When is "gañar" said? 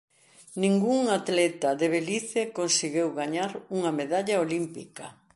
3.19-3.51